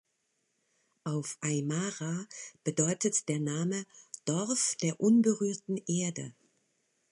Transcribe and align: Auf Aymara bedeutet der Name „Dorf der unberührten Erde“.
Auf 1.03 1.37
Aymara 1.41 2.25
bedeutet 2.63 3.29
der 3.29 3.39
Name 3.39 3.85
„Dorf 4.25 4.75
der 4.81 4.99
unberührten 4.99 5.77
Erde“. 5.85 6.33